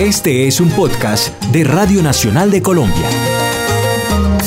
Este 0.00 0.46
es 0.46 0.60
un 0.62 0.70
podcast 0.70 1.28
de 1.52 1.62
Radio 1.62 2.02
Nacional 2.02 2.50
de 2.50 2.62
Colombia. 2.62 3.06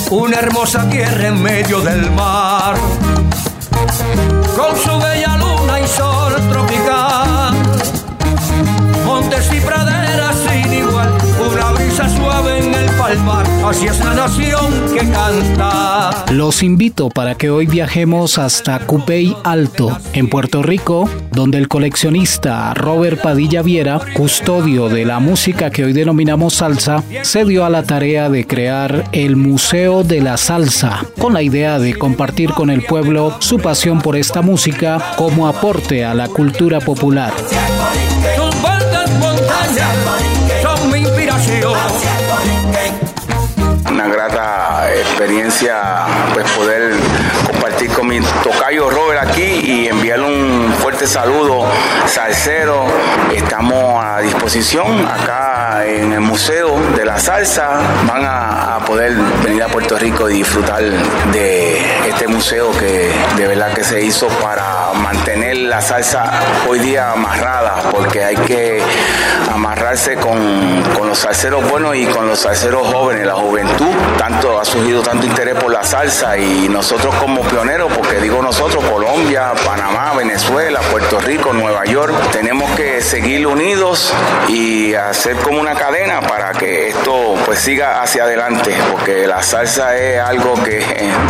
Una 0.09 0.39
hermosa 0.39 0.89
tierra 0.89 1.27
en 1.27 1.43
medio 1.43 1.79
del 1.79 2.09
mar, 2.09 2.75
con 4.57 4.75
su 4.75 4.97
bella 4.97 5.37
luna 5.37 5.79
y 5.79 5.87
sol 5.87 6.33
tropical, 6.49 7.53
montes 9.05 9.47
y 9.55 9.59
praderas 9.59 10.02
palmar, 13.15 13.45
así 13.65 13.85
es 13.85 13.99
la 13.99 14.13
nación 14.13 14.73
que 14.93 15.09
canta. 15.09 16.25
Los 16.31 16.63
invito 16.63 17.09
para 17.09 17.35
que 17.35 17.49
hoy 17.49 17.67
viajemos 17.67 18.37
hasta 18.37 18.79
Cupey 18.79 19.35
Alto, 19.43 19.97
en 20.13 20.29
Puerto 20.29 20.63
Rico, 20.63 21.09
donde 21.31 21.57
el 21.57 21.67
coleccionista 21.67 22.73
Robert 22.73 23.21
Padilla 23.21 23.61
Viera, 23.61 23.99
custodio 24.15 24.89
de 24.89 25.05
la 25.05 25.19
música 25.19 25.69
que 25.69 25.83
hoy 25.83 25.93
denominamos 25.93 26.55
salsa, 26.55 27.03
se 27.21 27.45
dio 27.45 27.65
a 27.65 27.69
la 27.69 27.83
tarea 27.83 28.29
de 28.29 28.47
crear 28.47 29.05
el 29.11 29.35
Museo 29.35 30.03
de 30.03 30.21
la 30.21 30.37
Salsa, 30.37 31.05
con 31.19 31.33
la 31.33 31.41
idea 31.41 31.79
de 31.79 31.95
compartir 31.95 32.51
con 32.53 32.69
el 32.69 32.83
pueblo 32.83 33.35
su 33.39 33.59
pasión 33.59 34.01
por 34.01 34.15
esta 34.15 34.41
música 34.41 35.13
como 35.15 35.47
aporte 35.47 36.03
a 36.05 36.13
la 36.13 36.27
cultura 36.27 36.79
popular. 36.79 37.33
Montañas 39.19 39.95
son 40.61 40.91
mi 40.91 40.99
inspiración. 40.99 42.12
Experiencia 45.53 46.05
pues 46.33 46.49
poder 46.51 46.93
compartir 47.45 47.91
con 47.91 48.07
mi 48.07 48.19
tocayo 48.43 48.89
Robert 48.89 49.27
aquí 49.27 49.43
y 49.43 49.87
enviarle 49.87 50.25
un 50.25 50.73
fuerte 50.73 51.05
saludo 51.05 51.65
salsero. 52.07 52.85
Estamos 53.31 54.03
a 54.03 54.19
disposición 54.21 55.05
acá 55.05 55.85
en 55.85 56.13
el 56.13 56.21
Museo 56.21 56.79
de 56.95 57.05
la 57.05 57.19
Salsa. 57.19 57.79
Van 58.07 58.25
a, 58.25 58.75
a 58.75 58.85
poder 58.85 59.13
venir 59.43 59.63
a 59.63 59.67
Puerto 59.67 59.97
Rico 59.97 60.29
y 60.29 60.37
disfrutar 60.37 60.83
de 61.31 61.79
este 62.07 62.27
museo 62.27 62.71
que 62.71 63.11
de 63.37 63.47
verdad 63.47 63.73
que 63.73 63.83
se 63.83 64.01
hizo 64.01 64.27
para 64.41 64.93
mantener 64.93 65.57
la 65.57 65.81
salsa 65.81 66.31
hoy 66.67 66.79
día 66.79 67.11
amarrada 67.11 67.89
porque 67.91 68.23
hay 68.23 68.35
que 68.35 68.81
amarrarse 69.53 70.15
con, 70.15 70.83
con 70.97 71.07
los 71.07 71.19
salseros 71.19 71.69
buenos 71.69 71.95
y 71.95 72.05
con 72.07 72.27
los 72.27 72.39
salseros 72.39 72.87
jóvenes, 72.87 73.25
la 73.25 73.35
juventud, 73.35 73.91
tanto 74.17 74.59
ha 74.59 74.65
surgido 74.65 75.01
tanto 75.01 75.25
interés 75.25 75.55
por 75.55 75.71
la 75.71 75.83
salsa 75.83 76.37
y 76.37 76.67
nosotros 76.69 77.13
como 77.15 77.41
pioneros, 77.41 77.91
porque 77.93 78.19
digo 78.19 78.41
nosotros, 78.41 78.83
Colombia, 78.83 79.53
Panamá, 79.65 80.13
Venezuela, 80.13 80.79
Puerto 80.91 81.19
Rico, 81.19 81.53
Nueva 81.53 81.85
York, 81.85 82.13
tenemos 82.31 82.71
que 82.71 83.01
seguir 83.01 83.45
unidos 83.45 84.11
y 84.47 84.95
hacer 84.95 85.37
como 85.37 85.61
una 85.61 85.75
cadena 85.75 86.21
para 86.21 86.51
que 86.53 86.89
esto 86.89 87.35
pues 87.45 87.59
siga 87.59 88.01
hacia 88.01 88.23
adelante, 88.23 88.75
porque 88.91 89.27
la 89.27 89.43
salsa 89.43 89.95
es 89.95 90.19
algo 90.19 90.55
que 90.63 90.83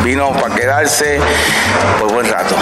vino 0.03 0.31
para 0.31 0.55
quedarse 0.55 1.19
por 1.99 2.13
buen 2.13 2.29
rato. 2.29 2.55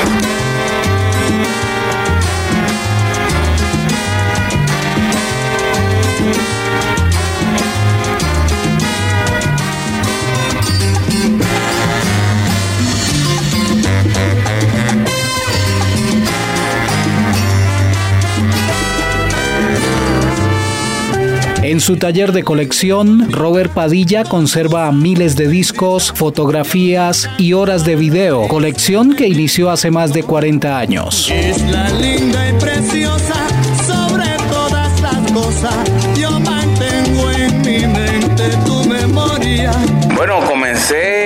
Su 21.81 21.97
taller 21.97 22.31
de 22.31 22.43
colección, 22.43 23.31
Robert 23.31 23.73
Padilla 23.73 24.23
conserva 24.23 24.91
miles 24.91 25.35
de 25.35 25.47
discos, 25.47 26.13
fotografías 26.15 27.27
y 27.39 27.53
horas 27.53 27.83
de 27.85 27.95
video, 27.95 28.47
colección 28.47 29.15
que 29.15 29.27
inició 29.27 29.71
hace 29.71 29.89
más 29.89 30.13
de 30.13 30.21
40 30.21 30.77
años. 30.77 31.29
Es 31.31 31.59
la 31.71 31.89
linda 31.89 32.49
y 32.49 32.53
preciosa 32.59 33.47
sobre 33.85 34.25
todas 34.51 35.01
las 35.01 35.31
cosas. 35.31 35.75
Yo 36.19 36.29
mantengo 36.39 37.31
en 37.31 37.61
mi 37.61 37.87
mente 37.87 38.43
tu 38.63 38.83
memoria. 38.83 39.71
Bueno, 40.15 40.39
comencé 40.45 41.20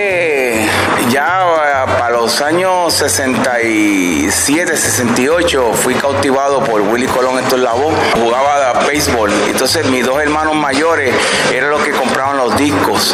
años 2.56 2.94
67, 2.94 4.78
68, 4.78 5.74
fui 5.74 5.94
cautivado 5.96 6.64
por 6.64 6.80
Willy 6.82 7.06
Colón 7.08 7.38
Héctor 7.40 7.60
Lavoe, 7.60 7.94
jugaba 8.14 8.74
béisbol, 8.88 9.30
entonces 9.50 9.86
mis 9.90 10.06
dos 10.06 10.22
hermanos 10.22 10.56
mayores 10.56 11.14
eran 11.52 11.72
los 11.72 11.82
que 11.84 11.92
compraban 11.92 12.38
los 12.38 12.56
discos. 12.58 13.14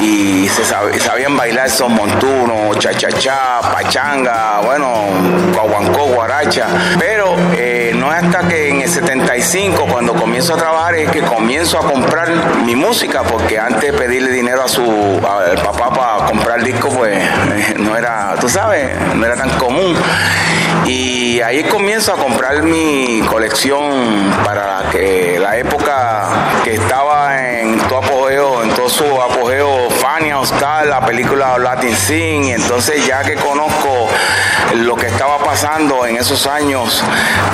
Y 0.00 0.48
se 0.48 0.62
sab- 0.64 0.92
sabían 0.98 1.34
bailar 1.36 1.70
son 1.70 1.94
montuno, 1.94 2.74
cha-cha-cha, 2.78 3.60
pachanga, 3.72 4.60
bueno, 4.60 5.06
guaguancó, 5.54 6.04
guaracha, 6.08 6.66
pero 6.98 7.36
eh, 7.56 7.92
no 7.94 8.12
es 8.14 8.22
hasta 8.22 8.46
que 8.48 8.53
75 8.94 9.86
cuando 9.90 10.14
comienzo 10.14 10.54
a 10.54 10.56
trabajar 10.56 10.94
es 10.94 11.10
que 11.10 11.20
comienzo 11.22 11.78
a 11.78 11.82
comprar 11.82 12.30
mi 12.64 12.76
música 12.76 13.24
porque 13.24 13.58
antes 13.58 13.92
pedirle 13.92 14.30
dinero 14.30 14.62
a 14.62 14.68
su 14.68 15.20
papá 15.20 15.90
para 15.90 16.26
comprar 16.26 16.62
discos 16.62 16.94
pues 16.94 17.18
eh, 17.18 17.74
no 17.78 17.96
era, 17.96 18.36
tú 18.40 18.48
sabes, 18.48 18.92
no 19.16 19.26
era 19.26 19.34
tan 19.34 19.50
común. 19.58 19.96
Y 20.86 21.40
ahí 21.40 21.64
comienzo 21.64 22.12
a 22.12 22.16
comprar 22.16 22.62
mi 22.62 23.20
colección 23.28 24.30
para 24.44 24.83
la 31.00 31.04
película 31.04 31.58
Latin 31.58 31.96
Sing, 31.96 32.44
y 32.44 32.52
entonces 32.52 33.04
ya 33.04 33.24
que 33.24 33.34
conozco 33.34 34.08
lo 34.76 34.94
que 34.94 35.08
estaba 35.08 35.38
pasando 35.38 36.06
en 36.06 36.16
esos 36.16 36.46
años, 36.46 37.02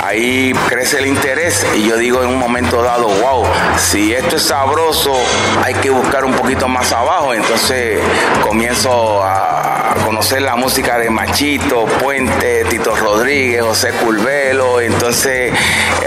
ahí 0.05 0.53
crece 0.69 0.99
el 0.99 1.07
interés 1.07 1.65
y 1.75 1.87
yo 1.87 1.97
digo 1.97 2.21
en 2.21 2.29
un 2.29 2.37
momento 2.37 2.83
dado, 2.83 3.07
wow, 3.07 3.43
si 3.79 4.13
esto 4.13 4.35
es 4.35 4.43
sabroso, 4.43 5.15
hay 5.63 5.73
que 5.73 5.89
buscar 5.89 6.23
un 6.23 6.33
poquito 6.33 6.67
más 6.67 6.91
abajo, 6.91 7.33
entonces 7.33 7.99
comienzo 8.43 9.23
a 9.23 9.80
conocer 10.05 10.41
la 10.41 10.55
música 10.55 10.97
de 10.97 11.09
Machito, 11.09 11.85
Puente, 11.85 12.65
Tito 12.65 12.95
Rodríguez, 12.95 13.63
José 13.63 13.91
Curvelo, 13.91 14.81
entonces 14.81 15.53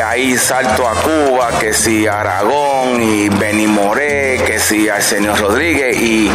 ahí 0.03 0.37
salto 0.37 0.89
a 0.89 0.95
Cuba, 0.95 1.59
que 1.59 1.73
si 1.73 2.07
Aragón 2.07 3.03
y 3.03 3.29
Benny 3.29 3.67
Moré, 3.67 4.41
que 4.47 4.59
si 4.59 4.89
Arsenio 4.89 5.35
Rodríguez. 5.37 5.97
Y, 6.01 6.31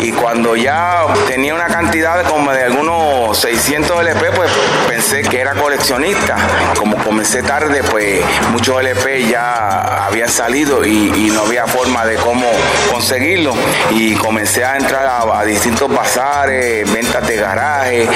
y 0.00 0.12
cuando 0.12 0.56
ya 0.56 1.06
tenía 1.26 1.54
una 1.54 1.66
cantidad 1.66 2.24
como 2.24 2.52
de 2.52 2.64
algunos 2.64 3.36
600 3.38 4.00
LP, 4.00 4.30
pues 4.32 4.50
pensé 4.88 5.22
que 5.22 5.40
era 5.40 5.54
coleccionista. 5.54 6.36
Como 6.78 6.96
comencé 6.98 7.42
tarde, 7.42 7.82
pues 7.90 8.20
muchos 8.52 8.80
LP 8.80 9.26
ya 9.28 10.06
habían 10.06 10.28
salido 10.28 10.84
y, 10.84 11.12
y 11.14 11.30
no 11.30 11.42
había 11.42 11.66
forma 11.66 12.04
de 12.04 12.16
cómo 12.16 12.46
conseguirlo. 12.92 13.54
Y 13.90 14.14
comencé 14.14 14.64
a 14.64 14.76
entrar 14.76 15.06
a, 15.06 15.40
a 15.40 15.44
distintos 15.44 15.92
bazares, 15.92 16.85
ventas 16.92 17.26
de 17.26 17.36
garaje 17.36 18.08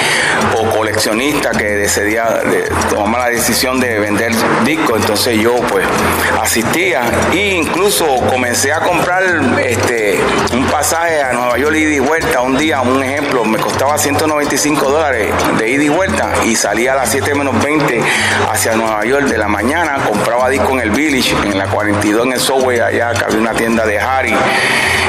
o 0.56 0.68
coleccionistas 0.70 1.56
que 1.56 1.64
decidía 1.64 2.24
de, 2.24 2.70
tomar 2.88 3.20
la 3.22 3.30
decisión 3.30 3.80
de 3.80 3.98
vender 3.98 4.32
discos, 4.64 5.00
entonces 5.00 5.38
yo 5.40 5.56
pues 5.68 5.86
asistía 6.40 7.02
e 7.32 7.56
incluso 7.56 8.06
comencé 8.28 8.72
a 8.72 8.80
comprar 8.80 9.24
este 9.60 10.20
un 10.52 10.66
pasaje 10.66 11.22
a 11.22 11.32
Nueva 11.32 11.58
York 11.58 11.76
ida 11.76 11.94
y 11.94 11.98
vuelta. 12.00 12.40
Un 12.40 12.56
día, 12.56 12.80
un 12.80 13.02
ejemplo, 13.02 13.44
me 13.44 13.58
costaba 13.58 13.96
195 13.98 14.90
dólares 14.90 15.32
de 15.58 15.68
ida 15.70 15.84
y 15.84 15.88
vuelta 15.88 16.32
y 16.44 16.56
salía 16.56 16.92
a 16.92 16.96
las 16.96 17.10
7 17.10 17.34
menos 17.34 17.62
20 17.62 18.00
hacia 18.50 18.74
Nueva 18.74 19.04
York 19.04 19.26
de 19.26 19.38
la 19.38 19.48
mañana, 19.48 19.96
compraba 20.06 20.48
disco 20.48 20.72
en 20.72 20.80
el 20.80 20.90
Village, 20.90 21.34
en 21.44 21.58
la 21.58 21.66
42 21.66 22.26
en 22.26 22.32
el 22.32 22.40
Subway 22.40 22.80
allá 22.80 23.12
que 23.12 23.24
había 23.24 23.38
una 23.38 23.54
tienda 23.54 23.86
de 23.86 23.98
Harry. 23.98 24.34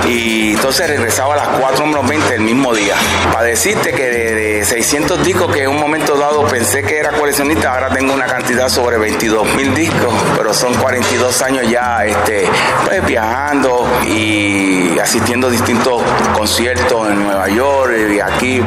Y 0.08 0.54
entonces 0.54 0.88
regresaba 0.88 1.34
a 1.36 1.38
las 1.38 1.48
4 1.60 1.86
menos 1.86 2.08
20 2.08 2.36
el 2.36 2.42
mismo 2.42 2.74
día. 2.74 2.96
Para 3.34 3.46
decirte 3.52 3.92
que 3.92 4.10
de, 4.10 4.34
de 4.34 4.66
600 4.66 5.26
discos 5.26 5.54
que 5.54 5.64
en 5.64 5.70
un 5.70 5.78
momento 5.78 6.16
dado 6.16 6.48
pensé 6.48 6.84
que 6.84 6.98
era 6.98 7.12
coleccionista, 7.12 7.74
ahora 7.74 7.90
tengo 7.90 8.14
una 8.14 8.26
cantidad 8.26 8.70
sobre 8.70 8.98
22 8.98 9.56
mil 9.56 9.74
discos, 9.76 10.14
pero 10.38 10.54
son 10.54 10.74
42 10.76 11.42
años 11.42 11.70
ya 11.70 12.06
este, 12.06 12.48
pues, 12.86 13.06
viajando 13.06 13.86
y 14.08 14.98
asistiendo 15.00 15.48
a 15.48 15.50
distintos 15.50 16.02
conciertos 16.34 17.10
en 17.10 17.24
Nueva 17.24 17.50
York 17.50 17.94
y 18.16 18.20
aquí. 18.22 18.64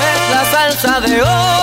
Es 0.00 0.30
la 0.30 0.44
salsa 0.50 1.00
de. 1.00 1.53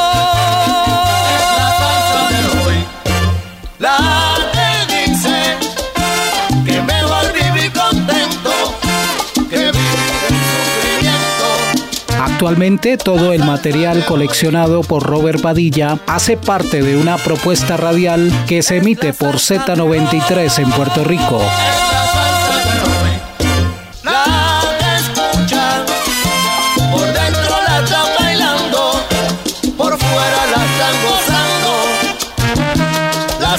Actualmente 12.41 12.97
todo 12.97 13.33
el 13.33 13.43
material 13.43 14.03
coleccionado 14.03 14.81
por 14.81 15.03
Robert 15.03 15.39
Padilla 15.39 15.99
hace 16.07 16.37
parte 16.37 16.81
de 16.81 16.97
una 16.97 17.17
propuesta 17.17 17.77
radial 17.77 18.33
que 18.47 18.63
se 18.63 18.77
emite 18.77 19.13
por 19.13 19.35
Z93 19.35 20.63
en 20.63 20.71
Puerto 20.71 21.03
Rico. 21.03 21.39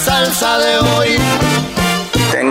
salsa 0.00 0.58
de 0.58 0.78
hoy. 0.78 1.61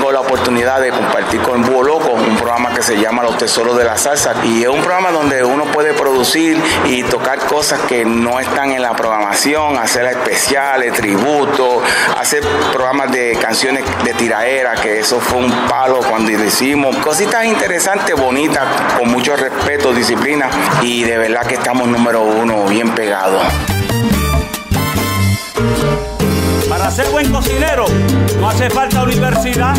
Tengo 0.01 0.13
la 0.13 0.21
oportunidad 0.21 0.81
de 0.81 0.89
compartir 0.89 1.39
con 1.43 1.61
Búho 1.61 1.83
Loco 1.83 2.13
un 2.13 2.35
programa 2.35 2.73
que 2.73 2.81
se 2.81 2.99
llama 2.99 3.21
Los 3.21 3.37
Tesoros 3.37 3.77
de 3.77 3.83
la 3.83 3.99
Salsa 3.99 4.33
y 4.43 4.63
es 4.63 4.67
un 4.67 4.81
programa 4.81 5.11
donde 5.11 5.43
uno 5.43 5.65
puede 5.65 5.93
producir 5.93 6.59
y 6.85 7.03
tocar 7.03 7.37
cosas 7.45 7.81
que 7.81 8.03
no 8.03 8.39
están 8.39 8.71
en 8.71 8.81
la 8.81 8.95
programación, 8.95 9.77
hacer 9.77 10.05
especiales, 10.05 10.93
tributos, 10.93 11.83
hacer 12.19 12.41
programas 12.73 13.11
de 13.11 13.37
canciones 13.39 13.83
de 14.03 14.15
tiraera, 14.15 14.73
que 14.73 15.01
eso 15.01 15.19
fue 15.19 15.37
un 15.37 15.51
palo 15.67 15.99
cuando 15.99 16.31
hicimos, 16.31 16.95
cositas 16.95 17.45
interesantes, 17.45 18.19
bonitas, 18.19 18.63
con 18.97 19.07
mucho 19.07 19.35
respeto, 19.35 19.93
disciplina 19.93 20.49
y 20.81 21.03
de 21.03 21.19
verdad 21.19 21.45
que 21.45 21.53
estamos 21.53 21.87
número 21.87 22.23
uno, 22.23 22.65
bien 22.65 22.89
pegados. 22.95 23.43
Para 26.81 26.89
ser 26.89 27.09
buen 27.11 27.31
cocinero 27.31 27.85
no 28.39 28.49
hace 28.49 28.67
falta 28.71 29.03
universidad. 29.03 29.75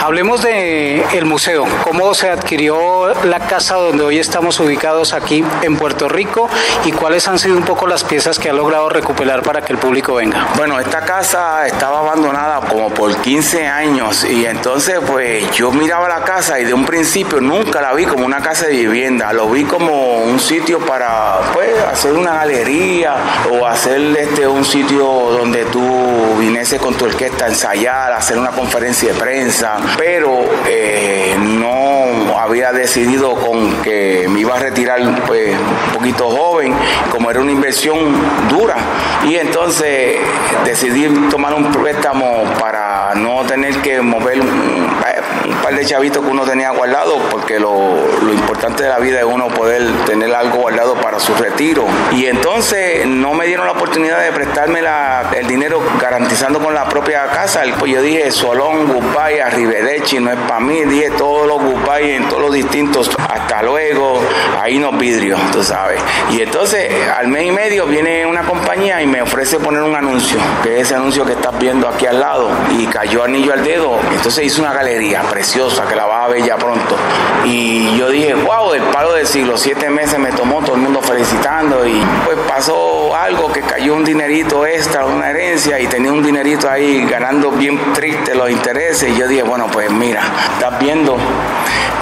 Hablemos 0.00 0.42
de 0.42 1.02
el 1.12 1.24
museo, 1.24 1.64
cómo 1.82 2.14
se 2.14 2.28
adquirió 2.28 3.12
la 3.24 3.40
casa 3.40 3.76
donde 3.76 4.04
hoy 4.04 4.18
estamos 4.18 4.60
ubicados 4.60 5.12
aquí 5.12 5.44
en 5.62 5.76
Puerto 5.76 6.08
Rico 6.08 6.48
y 6.84 6.92
cuáles 6.92 7.26
han 7.28 7.38
sido 7.38 7.56
un 7.56 7.64
poco 7.64 7.86
las 7.86 8.04
piezas 8.04 8.38
que 8.38 8.50
ha 8.50 8.52
logrado 8.52 8.88
recuperar 8.88 9.42
para 9.42 9.62
que 9.62 9.72
el 9.72 9.78
público 9.78 10.14
venga. 10.14 10.48
Bueno, 10.56 10.78
esta 10.78 11.00
casa 11.00 11.66
estaba 11.66 12.00
abandonada 12.00 12.60
como 12.68 12.90
por 12.90 13.16
15 13.16 13.66
años 13.66 14.24
y 14.24 14.46
entonces 14.46 15.00
pues 15.06 15.50
yo 15.52 15.72
miraba 15.72 16.08
la 16.08 16.22
casa 16.22 16.60
y 16.60 16.64
de 16.64 16.74
un 16.74 16.84
principio 16.84 17.40
nunca 17.40 17.80
la 17.80 17.92
vi 17.94 18.04
como 18.04 18.26
una 18.26 18.40
casa 18.40 18.66
de 18.66 18.72
vivienda, 18.72 19.32
lo 19.32 19.48
vi 19.48 19.64
como 19.64 20.18
un 20.18 20.38
sitio 20.38 20.80
para 20.80 21.40
pues 21.52 21.70
hacer 21.90 22.12
una 22.12 22.34
galería 22.34 23.16
o 23.50 23.66
hacer 23.66 24.00
este 24.16 24.46
un 24.46 24.64
sitio 24.64 25.04
donde 25.04 25.64
tú 25.66 26.36
viniese 26.38 26.78
con 26.78 26.94
tu 26.94 27.06
orquesta 27.06 27.46
a 27.46 27.48
ensayar, 27.48 28.12
hacer 28.12 28.38
una 28.38 28.50
conferencia 28.50 29.12
de 29.12 29.18
prensa, 29.18 29.33
pero 29.96 30.44
eh, 30.66 31.36
no 31.40 32.38
había 32.38 32.72
decidido 32.72 33.34
con 33.34 33.82
que 33.82 34.26
me 34.28 34.40
iba 34.40 34.56
a 34.56 34.58
retirar 34.58 35.00
pues, 35.26 35.56
un 35.56 35.92
poquito 35.94 36.28
joven, 36.30 36.74
como 37.10 37.30
era 37.30 37.40
una 37.40 37.52
inversión 37.52 37.98
dura, 38.48 38.76
y 39.26 39.36
entonces 39.36 40.18
decidí 40.64 41.08
tomar 41.30 41.54
un 41.54 41.72
préstamo 41.72 42.44
para 42.60 43.14
no 43.14 43.44
tener 43.44 43.76
que 43.78 44.00
chavitos 45.86 46.24
que 46.24 46.30
uno 46.30 46.44
tenía 46.44 46.70
guardado, 46.70 47.18
porque 47.30 47.58
lo, 47.58 47.96
importante 48.32 48.82
de 48.82 48.88
la 48.88 48.98
vida 48.98 49.20
es 49.20 49.24
uno 49.24 49.48
poder 49.48 49.82
tener 50.06 50.34
algo 50.34 50.58
guardado 50.58 50.94
para 50.94 51.18
su 51.18 51.34
retiro. 51.34 51.86
Y 52.12 52.26
entonces 52.26 53.06
no 53.06 53.34
me 53.34 53.46
dieron 53.46 53.66
la 53.66 53.72
oportunidad 53.72 54.20
de 54.22 54.32
prestarme 54.32 54.80
el 55.34 55.46
dinero 55.46 55.80
garantizando 56.00 56.58
con 56.58 56.74
la 56.74 56.88
propia 56.88 57.26
casa. 57.26 57.62
Pues 57.78 57.92
yo 57.92 58.02
dije, 58.02 58.30
Solón, 58.30 58.86
goodbye, 58.86 59.42
Arrivederci, 59.42 60.20
no 60.20 60.30
es 60.30 60.38
para 60.48 60.60
mí. 60.60 60.84
Dije 60.84 61.10
todos 61.10 61.46
los 61.46 61.62
goodbye 61.62 62.16
en 62.16 62.28
todos 62.28 62.42
los 62.42 62.52
distintos. 62.52 63.10
Hasta 63.44 63.62
luego, 63.62 64.18
ahí 64.58 64.78
nos 64.78 64.96
vidrios, 64.96 65.38
tú 65.52 65.62
sabes. 65.62 66.00
Y 66.30 66.40
entonces 66.40 66.90
al 67.14 67.28
mes 67.28 67.44
y 67.44 67.50
medio 67.50 67.84
viene 67.84 68.24
una 68.24 68.40
compañía 68.40 69.02
y 69.02 69.06
me 69.06 69.20
ofrece 69.20 69.58
poner 69.58 69.82
un 69.82 69.94
anuncio, 69.94 70.38
que 70.62 70.76
es 70.76 70.86
ese 70.86 70.94
anuncio 70.94 71.26
que 71.26 71.32
estás 71.32 71.58
viendo 71.58 71.86
aquí 71.86 72.06
al 72.06 72.20
lado. 72.20 72.48
Y 72.70 72.86
cayó 72.86 73.22
anillo 73.22 73.52
al 73.52 73.62
dedo. 73.62 73.98
Entonces 74.12 74.46
hice 74.46 74.62
una 74.62 74.72
galería 74.72 75.20
preciosa 75.24 75.86
que 75.86 75.94
la 75.94 76.06
vas 76.06 76.24
a 76.24 76.28
ver 76.28 76.42
ya 76.42 76.56
pronto. 76.56 76.96
Y 77.44 77.94
yo 77.98 78.08
dije, 78.08 78.32
wow, 78.32 78.72
el 78.72 78.82
palo 78.84 79.12
del 79.12 79.26
siglo, 79.26 79.58
siete 79.58 79.90
meses 79.90 80.18
me 80.18 80.32
tomó 80.32 80.62
todo 80.62 80.76
el 80.76 80.80
mundo 80.80 81.02
felicitando 81.02 81.86
y 81.86 82.02
pues 82.24 82.38
pasó 82.48 83.14
algo 83.14 83.52
que 83.52 83.60
cayó 83.60 83.94
un 83.94 84.04
dinerito 84.04 84.66
extra, 84.66 85.04
una 85.04 85.28
herencia 85.28 85.78
y 85.80 85.86
tenía 85.86 86.10
un 86.10 86.22
dinerito 86.22 86.70
ahí 86.70 87.04
ganando 87.04 87.50
bien 87.50 87.78
triste 87.92 88.34
los 88.34 88.50
intereses 88.50 89.10
y 89.10 89.18
yo 89.18 89.28
dije, 89.28 89.42
bueno, 89.42 89.66
pues 89.70 89.90
mira, 89.90 90.22
estás 90.54 90.78
viendo 90.78 91.18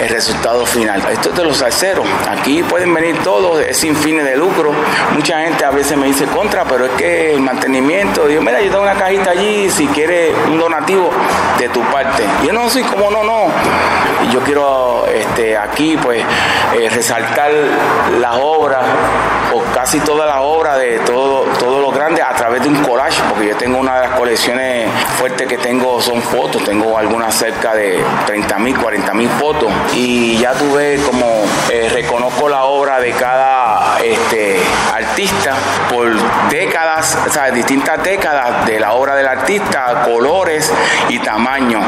el 0.00 0.08
resultado 0.08 0.66
final. 0.66 1.02
Esto 1.10 1.30
es 1.30 1.31
de 1.40 1.44
los 1.44 1.56
salseros. 1.56 2.06
Aquí 2.28 2.62
pueden 2.62 2.92
venir 2.92 3.16
todos, 3.22 3.60
es 3.60 3.76
sin 3.76 3.96
fines 3.96 4.24
de 4.24 4.36
lucro. 4.36 4.72
Mucha 5.14 5.40
gente 5.42 5.64
a 5.64 5.70
veces 5.70 5.96
me 5.96 6.06
dice 6.06 6.26
contra, 6.26 6.64
pero 6.64 6.84
es 6.86 6.92
que 6.92 7.32
el 7.34 7.40
mantenimiento, 7.40 8.26
digo, 8.26 8.42
mira, 8.42 8.60
yo 8.60 8.70
tengo 8.70 8.82
una 8.82 8.94
cajita 8.94 9.30
allí, 9.30 9.70
si 9.70 9.86
quieres 9.88 10.34
un 10.48 10.58
donativo 10.58 11.10
de 11.58 11.68
tu 11.70 11.80
parte. 11.84 12.24
Yo 12.44 12.52
no 12.52 12.68
soy 12.68 12.82
como 12.82 13.10
no, 13.10 13.22
no. 13.24 13.46
Yo 14.30 14.40
quiero 14.40 15.06
este, 15.06 15.56
aquí 15.56 15.96
pues 15.96 16.22
eh, 16.74 16.88
resaltar 16.90 17.50
las 18.20 18.36
obras 18.40 18.84
o 19.52 19.62
casi 19.74 20.00
todas 20.00 20.26
las 20.26 20.38
obras 20.40 20.78
de 20.78 20.98
todo, 21.00 21.44
todo 21.58 21.80
lo 21.80 21.91
a 22.04 22.34
través 22.34 22.62
de 22.62 22.68
un 22.68 22.82
collage, 22.82 23.22
porque 23.28 23.46
yo 23.46 23.56
tengo 23.56 23.78
una 23.78 24.00
de 24.00 24.08
las 24.08 24.18
colecciones 24.18 24.90
fuertes 25.18 25.46
que 25.46 25.56
tengo 25.56 26.00
son 26.00 26.20
fotos, 26.20 26.64
tengo 26.64 26.98
algunas 26.98 27.32
cerca 27.32 27.74
de 27.74 28.02
30 28.26 28.58
mil, 28.58 28.76
40 28.76 29.14
mil 29.14 29.28
fotos. 29.28 29.70
Y 29.94 30.36
ya 30.38 30.52
tuve 30.52 30.96
como 31.06 31.44
eh, 31.70 31.88
reconozco 31.92 32.48
la 32.48 32.64
obra 32.64 32.98
de 32.98 33.12
cada 33.12 33.41
distintas 37.52 38.02
décadas 38.02 38.66
de 38.66 38.78
la 38.80 38.92
obra 38.92 39.14
del 39.14 39.26
artista, 39.26 40.02
colores 40.04 40.72
y 41.08 41.18
tamaño. 41.18 41.80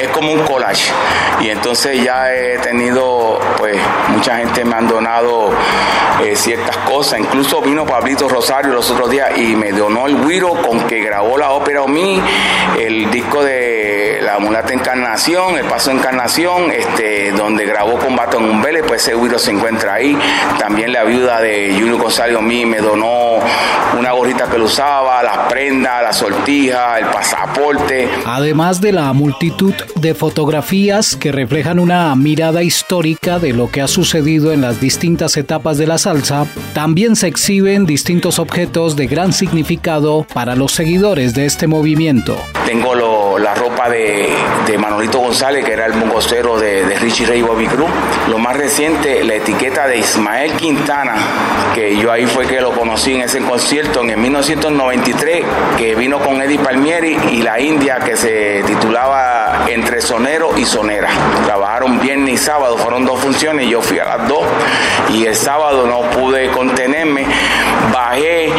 Es 0.00 0.08
como 0.08 0.32
un 0.32 0.40
collage. 0.40 0.92
Y 1.40 1.50
entonces 1.50 2.02
ya 2.02 2.32
he 2.32 2.58
tenido, 2.58 3.40
pues, 3.58 3.76
mucha 4.08 4.36
gente 4.36 4.64
me 4.64 4.74
ha 4.74 4.80
donado 4.82 5.50
eh, 6.22 6.36
ciertas 6.36 6.76
cosas. 6.78 7.20
Incluso 7.20 7.60
vino 7.60 7.84
Pablito 7.84 8.28
Rosario 8.28 8.72
los 8.72 8.90
otros 8.90 9.10
días 9.10 9.36
y 9.36 9.56
me 9.56 9.72
donó 9.72 10.06
el 10.06 10.24
guiro 10.24 10.54
con 10.62 10.86
que 10.86 11.00
grabó 11.00 11.36
la 11.38 11.50
ópera 11.50 11.82
Omi, 11.82 12.20
el 12.78 13.10
disco 13.10 13.42
de 13.42 13.91
La 14.32 14.38
Mulata 14.38 14.72
Encarnación, 14.72 15.58
El 15.58 15.66
Paso 15.66 15.90
Encarnación, 15.90 16.72
este, 16.72 17.32
donde 17.32 17.66
grabó 17.66 17.98
con 17.98 18.16
Baton 18.16 18.42
Umbele, 18.48 18.82
pues 18.82 19.06
ese 19.06 19.38
se 19.38 19.50
encuentra 19.50 19.92
ahí. 19.92 20.16
También 20.58 20.90
la 20.90 21.04
viuda 21.04 21.42
de 21.42 21.74
Julio 21.78 21.98
González 21.98 22.38
Omi 22.38 22.64
me 22.64 22.78
donó 22.78 23.40
una 23.98 24.12
gorrita 24.12 24.48
que 24.48 24.56
lo 24.56 24.64
usaba, 24.64 25.22
las 25.22 25.36
prendas, 25.50 26.02
la 26.02 26.14
sortija, 26.14 26.98
el 26.98 27.08
pasaporte. 27.08 28.08
Además 28.24 28.80
de 28.80 28.92
la 28.92 29.12
multitud 29.12 29.74
de 29.96 30.14
fotografías 30.14 31.14
que 31.14 31.30
reflejan 31.30 31.78
una 31.78 32.16
mirada 32.16 32.62
histórica 32.62 33.38
de 33.38 33.52
lo 33.52 33.70
que 33.70 33.82
ha 33.82 33.86
sucedido 33.86 34.50
en 34.52 34.62
las 34.62 34.80
distintas 34.80 35.36
etapas 35.36 35.76
de 35.76 35.86
la 35.86 35.98
salsa, 35.98 36.46
también 36.72 37.16
se 37.16 37.26
exhiben 37.26 37.84
distintos 37.84 38.38
objetos 38.38 38.96
de 38.96 39.08
gran 39.08 39.34
significado 39.34 40.26
para 40.32 40.56
los 40.56 40.72
seguidores 40.72 41.34
de 41.34 41.44
este 41.44 41.66
movimiento. 41.66 42.34
Tengo 42.64 42.94
la 43.38 43.54
ropa 43.54 43.88
de, 43.88 44.32
Manolito 44.78 45.18
González, 45.18 45.64
que 45.64 45.72
era 45.72 45.86
el 45.86 45.94
mongocero 45.94 46.58
de, 46.58 46.84
de 46.84 46.98
Richie 46.98 47.26
Ray 47.26 47.42
Bobby 47.42 47.66
Cruz. 47.66 47.88
Lo 48.28 48.38
más 48.38 48.56
reciente, 48.56 49.22
la 49.22 49.34
etiqueta 49.34 49.86
de 49.86 49.98
Ismael 49.98 50.52
Quintana, 50.54 51.14
que 51.74 51.96
yo 51.96 52.10
ahí 52.10 52.26
fue 52.26 52.46
que 52.46 52.60
lo 52.60 52.72
conocí 52.72 53.14
en 53.14 53.22
ese 53.22 53.40
concierto 53.40 54.00
en 54.00 54.10
el 54.10 54.16
1993, 54.16 55.44
que 55.78 55.94
vino 55.94 56.18
con 56.18 56.40
Eddie 56.42 56.58
Palmieri 56.58 57.18
y 57.30 57.42
la 57.42 57.60
India, 57.60 57.98
que 57.98 58.16
se 58.16 58.62
titulaba 58.66 59.31
Entre 59.68 60.00
Sonero 60.00 60.50
y 60.56 60.64
Sonera. 60.64 61.08
Trabajaron 61.44 62.00
viernes 62.00 62.34
y 62.34 62.36
sábado, 62.36 62.76
fueron 62.76 63.04
dos 63.04 63.20
funciones, 63.20 63.68
yo 63.68 63.80
fui 63.80 63.98
a 63.98 64.04
las 64.04 64.28
dos 64.28 64.44
y 65.10 65.24
el 65.24 65.36
sábado 65.36 65.86
no 65.86 66.02
pude 66.10 66.50
contenerme, 66.50 67.26
bajé 67.92 68.50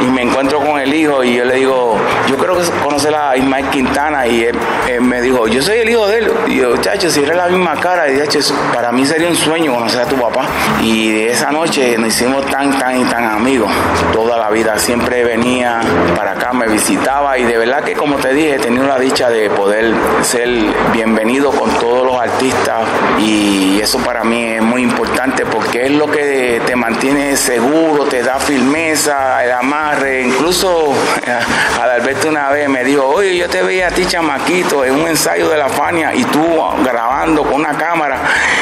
y 0.00 0.04
me 0.04 0.22
encuentro 0.22 0.60
con 0.60 0.78
el 0.78 0.92
hijo 0.94 1.22
y 1.24 1.36
yo 1.36 1.44
le 1.44 1.56
digo, 1.56 1.96
yo 2.28 2.36
creo 2.36 2.56
que 2.56 2.64
conocer 2.82 3.14
a 3.14 3.36
Ismael 3.36 3.66
Quintana 3.70 4.26
y 4.26 4.44
él, 4.44 4.56
me 5.00 5.20
dijo, 5.20 5.46
yo 5.48 5.62
soy 5.62 5.78
el 5.78 5.88
hijo 5.88 6.06
de 6.06 6.18
él. 6.18 6.30
Y 6.48 6.56
yo, 6.56 6.76
chacho, 6.78 7.10
si 7.10 7.22
era 7.22 7.34
la 7.34 7.48
misma 7.48 7.76
cara, 7.76 8.10
y 8.10 8.20
para 8.72 8.92
mí 8.92 9.04
sería 9.06 9.28
un 9.28 9.36
sueño 9.36 9.74
conocer 9.74 10.02
a 10.02 10.06
tu 10.06 10.16
papá. 10.16 10.46
Y 10.82 11.10
de 11.10 11.30
esa 11.32 11.50
noche 11.50 11.96
nos 11.98 12.08
hicimos 12.08 12.44
tan, 12.46 12.78
tan 12.78 13.00
y 13.00 13.04
tan 13.04 13.24
amigos. 13.24 13.70
Toda 14.12 14.36
la 14.36 14.50
vida 14.50 14.78
siempre 14.78 15.24
venía 15.24 15.80
para 16.16 16.32
acá, 16.32 16.52
me 16.52 16.66
visitaba 16.68 17.38
y 17.38 17.44
de 17.44 17.58
verdad 17.58 17.82
que 17.84 17.94
como 17.94 18.16
te 18.16 18.32
dije, 18.32 18.58
tenido 18.58 18.86
la 18.86 18.98
dicha 18.98 19.30
de 19.30 19.50
poder 19.50 19.94
ser 20.22 20.49
bienvenido 20.92 21.50
con 21.50 21.70
todos 21.78 22.04
los 22.04 22.20
artistas 22.20 22.86
y 23.18 23.80
eso 23.80 23.98
para 23.98 24.24
mí 24.24 24.44
es 24.44 24.62
muy 24.62 24.82
importante 24.82 25.46
porque 25.46 25.86
es 25.86 25.90
lo 25.92 26.10
que 26.10 26.60
te 26.66 26.76
mantiene 26.76 27.36
seguro, 27.36 28.04
te 28.04 28.22
da 28.22 28.38
firmeza, 28.38 29.44
el 29.44 29.52
amarre. 29.52 30.22
Incluso 30.22 30.92
Adalberto 31.80 32.28
una 32.28 32.50
vez 32.50 32.68
me 32.68 32.84
dijo, 32.84 33.06
oye, 33.06 33.36
yo 33.36 33.48
te 33.48 33.62
veía 33.62 33.88
a 33.88 33.90
ti 33.90 34.06
chamaquito 34.06 34.84
en 34.84 34.94
un 34.94 35.08
ensayo 35.08 35.48
de 35.48 35.56
la 35.56 35.68
Fania 35.68 36.14
y 36.14 36.24
tú 36.24 36.44
grabando 36.84 37.42
con 37.42 37.54
una 37.54 37.76
cámara. 37.76 38.18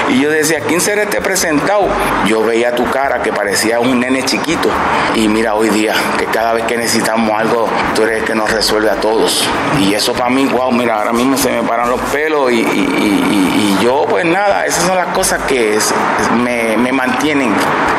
Y 0.09 0.21
yo 0.21 0.31
decía, 0.31 0.61
¿quién 0.61 0.81
será 0.81 1.03
este 1.03 1.21
presentado? 1.21 1.89
Yo 2.27 2.43
veía 2.45 2.75
tu 2.75 2.85
cara 2.91 3.23
que 3.23 3.33
parecía 3.33 3.81
un 3.81 4.01
nene 4.01 4.23
chiquito. 4.25 4.71
Y 5.15 5.29
mira 5.29 5.55
hoy 5.55 5.69
día, 5.69 5.95
que 6.19 6.27
cada 6.27 6.53
vez 6.53 6.65
que 6.65 6.77
necesitamos 6.77 7.39
algo, 7.39 7.69
tú 7.95 8.03
eres 8.03 8.21
el 8.21 8.25
que 8.25 8.35
nos 8.35 8.51
resuelve 8.51 8.91
a 8.91 8.97
todos. 8.97 9.49
Y 9.81 9.95
eso 9.95 10.13
para 10.15 10.31
mí, 10.31 10.47
wow, 10.47 10.73
mira, 10.73 10.97
ahora 10.97 11.13
mismo 11.13 11.37
se 11.37 11.51
me 11.51 11.63
paran 11.63 11.91
los 11.91 12.01
pelos 12.13 12.51
y, 12.53 13.77
yo, 13.83 14.07
pues 14.09 14.25
nada, 14.25 14.67
esas 14.67 14.85
son 14.85 14.97
las 14.97 15.09
cosas 15.09 15.43
que 15.43 15.79
me, 16.43 16.77
me 16.77 16.91
mantienen 16.91 17.55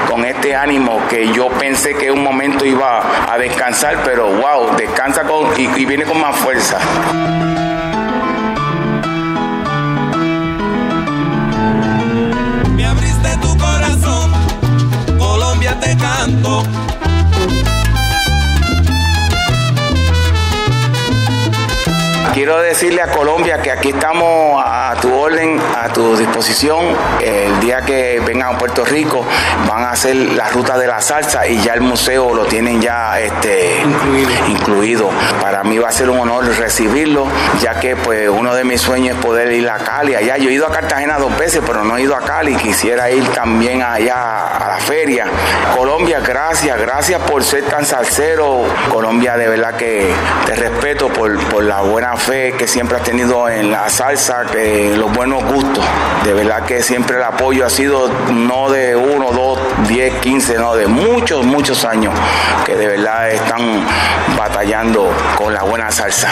con 0.09 0.25
este 0.25 0.55
ánimo 0.55 0.99
que 1.07 1.31
yo 1.31 1.47
pensé 1.49 1.95
que 1.95 2.11
un 2.11 2.23
momento 2.23 2.65
iba 2.65 3.01
a 3.31 3.37
descansar, 3.37 4.01
pero 4.03 4.27
wow, 4.27 4.75
descansa 4.75 5.23
con, 5.23 5.47
y, 5.57 5.85
viene 5.85 6.05
con 6.05 6.19
más 6.19 6.35
fuerza. 6.35 6.79
Canto. 16.29 16.88
Quiero 22.33 22.61
decirle 22.61 23.01
a 23.01 23.07
Colombia 23.07 23.59
que 23.59 23.71
aquí 23.71 23.89
estamos 23.89 24.63
a 24.63 24.95
tu 25.01 25.11
orden, 25.13 25.59
a 25.75 25.89
tu 25.89 26.15
disposición. 26.15 26.85
El 27.19 27.59
día 27.59 27.81
que 27.81 28.21
vengan 28.23 28.55
a 28.55 28.57
Puerto 28.57 28.85
Rico 28.85 29.25
van 29.67 29.83
a 29.83 29.91
hacer 29.91 30.15
la 30.15 30.47
ruta 30.49 30.77
de 30.77 30.85
la 30.85 31.01
salsa 31.01 31.47
y 31.47 31.59
ya 31.59 31.73
el 31.73 31.81
museo 31.81 32.33
lo 32.35 32.45
tienen 32.45 32.81
ya 32.81 33.19
este, 33.19 33.81
incluido. 34.47 35.09
Para 35.41 35.63
mí 35.63 35.79
va 35.79 35.89
a 35.89 35.91
ser 35.91 36.09
un 36.09 36.19
honor 36.19 36.45
recibirlo, 36.57 37.27
ya 37.61 37.79
que 37.79 37.95
pues 37.95 38.29
uno 38.29 38.53
de 38.53 38.63
mis 38.63 38.79
sueños 38.79 39.17
es 39.17 39.25
poder 39.25 39.51
ir 39.51 39.67
a 39.67 39.79
Cali 39.79 40.13
allá. 40.13 40.37
Yo 40.37 40.49
he 40.49 40.53
ido 40.53 40.67
a 40.67 40.71
Cartagena 40.71 41.17
dos 41.17 41.35
veces, 41.37 41.61
pero 41.65 41.83
no 41.83 41.97
he 41.97 42.03
ido 42.03 42.15
a 42.15 42.21
Cali. 42.21 42.55
Quisiera 42.55 43.09
ir 43.09 43.27
también 43.29 43.81
allá 43.81 44.47
a 44.55 44.67
la 44.67 44.77
feria. 44.77 45.25
Colombia, 45.75 46.19
gracias, 46.19 46.79
gracias 46.79 47.21
por 47.23 47.43
ser 47.43 47.63
tan 47.65 47.85
salsero. 47.85 48.65
Colombia, 48.89 49.35
de 49.35 49.47
verdad 49.47 49.75
que 49.75 50.13
te 50.45 50.55
respeto 50.55 51.09
por, 51.09 51.37
por 51.49 51.63
la 51.63 51.81
buena 51.81 52.15
fe 52.19 52.53
que 52.57 52.67
siempre 52.67 52.97
has 52.97 53.03
tenido 53.03 53.49
en 53.49 53.71
la 53.71 53.89
salsa, 53.89 54.45
que 54.45 54.95
los 54.95 55.11
buenos 55.13 55.43
gustos. 55.43 55.83
De 56.23 56.33
verdad 56.33 56.63
que 56.65 56.83
siempre 56.83 57.17
el 57.17 57.23
apoyo 57.23 57.65
ha 57.65 57.69
sido 57.69 58.09
no 58.31 58.69
de 58.69 58.95
uno, 58.95 59.31
dos, 59.31 59.59
diez, 59.87 60.13
quince, 60.19 60.57
no, 60.57 60.75
de 60.75 60.87
muchos, 60.87 61.45
muchos 61.45 61.85
años 61.85 62.13
que 62.65 62.75
de 62.75 62.87
verdad 62.87 63.31
están 63.31 63.83
batallando 64.37 65.09
con 65.35 65.53
la 65.53 65.63
buena 65.63 65.91
salsa. 65.91 66.29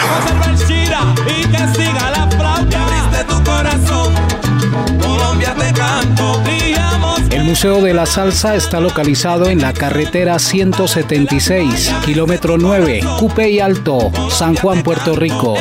Museo 7.48 7.80
de 7.80 7.94
la 7.94 8.04
Salsa 8.04 8.56
está 8.56 8.78
localizado 8.78 9.48
en 9.48 9.62
la 9.62 9.72
carretera 9.72 10.38
176, 10.38 11.94
kilómetro 12.04 12.58
9, 12.58 13.00
Cupe 13.18 13.62
Alto, 13.62 14.12
San 14.28 14.54
Juan, 14.54 14.82
Puerto 14.82 15.16
Rico. 15.16 15.54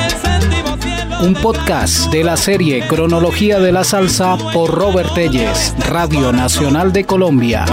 Un 1.22 1.34
podcast 1.36 2.12
de 2.12 2.26
la 2.26 2.36
serie 2.36 2.86
Cronología 2.88 3.60
de 3.60 3.72
la 3.72 3.86
Salsa 3.86 4.38
por 4.54 4.72
Robert 4.72 5.14
Telles, 5.14 5.74
Radio 5.88 6.34
Nacional 6.34 6.92
de 6.92 7.06
Colombia. 7.06 7.64